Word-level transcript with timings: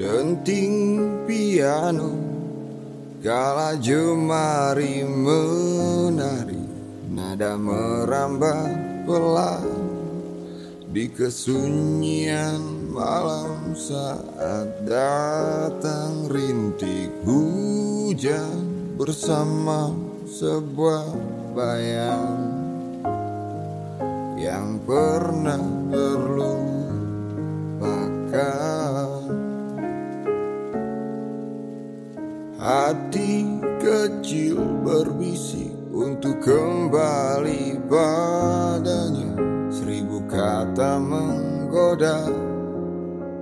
denting 0.00 0.96
piano 1.28 2.16
Kala 3.20 3.76
jemari 3.76 5.04
menari. 5.04 6.64
Nada 7.12 7.60
merambat 7.60 9.04
pelan 9.04 9.68
Di 10.88 11.04
kesunyian 11.12 12.88
malam 12.88 13.76
saat 13.76 14.88
datang 14.88 16.32
rintik 16.32 17.12
hujan 17.28 18.96
Bersama 18.96 19.92
sebuah 20.24 21.12
bayang 21.52 22.40
Yang 24.40 24.68
pernah 24.88 25.60
terlupakan 25.92 26.49
Hati 32.60 33.48
kecil 33.80 34.84
berbisik 34.84 35.72
untuk 35.96 36.44
kembali 36.44 37.80
padanya. 37.88 39.32
Seribu 39.72 40.20
kata 40.28 41.00
menggoda 41.00 42.28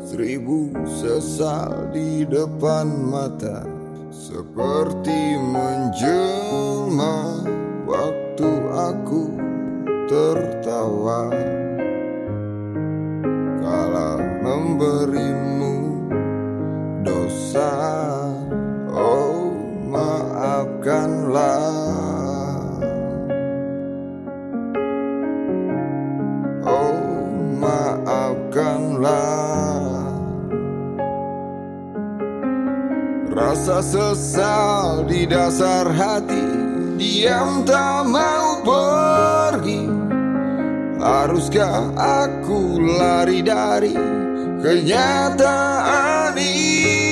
Seribu 0.06 0.70
sesal 0.86 1.90
di 1.90 2.22
depan 2.30 3.10
mata. 3.10 3.66
Seperti 4.14 5.34
menjelma 5.50 7.42
Waktu 7.90 8.50
aku 8.70 9.34
tertawa. 10.06 11.26
Kala 13.66 14.14
memberimu 14.46 15.27
maafkanlah. 20.78 21.98
Maafkanlah. 27.58 29.18
Rasa 33.34 33.82
sesal 33.82 35.06
di 35.06 35.26
dasar 35.26 35.90
hati 35.90 36.46
Diam 36.98 37.62
tak 37.66 38.06
mau 38.10 38.62
pergi. 38.62 39.86
Haruskah 40.98 41.94
aku 41.94 42.78
lari 42.98 43.42
dari 43.42 43.94
kenyataan 44.62 46.34
ini 46.34 47.07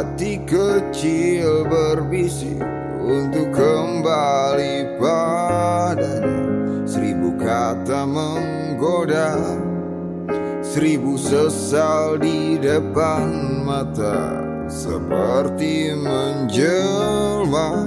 Hati 0.00 0.40
kecil 0.48 1.68
berbisik 1.68 2.56
untuk 3.04 3.52
kembali 3.52 4.96
padanya. 4.96 6.40
Seribu 6.88 7.36
kata 7.36 8.08
menggoda 8.08 9.36
Seribu 10.64 11.20
sesal 11.20 12.16
di 12.16 12.56
depan 12.56 13.60
mata. 13.60 14.40
Seperti 14.72 15.92
menjelma 15.92 17.84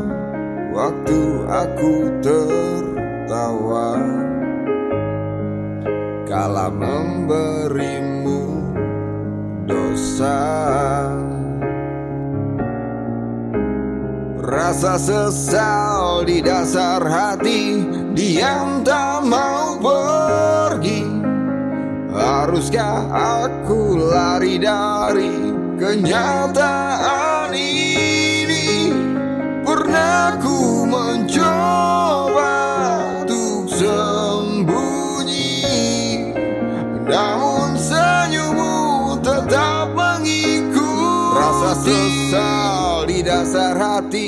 Waktu 0.69 1.21
aku 1.49 1.93
tertawa. 2.21 3.97
Kala 6.29 6.69
memberimu 6.69 8.41
dosa 9.65 10.53
Rasa 14.43 14.99
sesal 14.99 16.27
di 16.27 16.43
dasar 16.43 16.99
hati 16.99 17.79
Diam 18.11 18.83
tak 18.83 19.23
mau 19.23 19.79
pergi. 19.79 21.07
Haruskah 22.11 23.07
aku 23.07 24.03
lari 24.03 24.59
dari 24.59 25.31
kenyataan 25.79 27.55
ini? 27.55 28.91
Pernah 29.63 30.35
ku 30.43 30.91
mencoba 30.91 32.51
untuk 33.23 33.71
sembunyi 33.71 35.55
Namun 37.07 37.79
senyummu 37.79 38.75
tetap 39.23 39.87
mengikuti. 39.95 41.31
Rasa 41.31 41.71
sesal 41.79 42.82
di 43.03 43.19
dasar 43.19 43.75
hati 43.75 44.27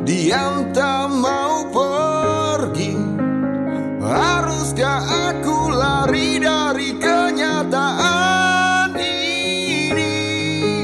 Diam 0.00 0.74
tak 0.74 1.12
mau 1.12 1.68
pergi. 1.70 2.96
Haruskah 4.00 5.30
aku 5.30 5.70
lari 5.70 6.40
dari 6.42 6.98
kenyataan 6.98 8.90
ini? 8.98 10.82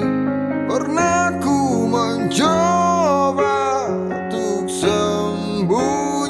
Pernah 0.70 1.42
ku 1.42 1.90
mencoba 1.90 3.88
untuk 3.90 4.68
sembunyi 4.70 6.28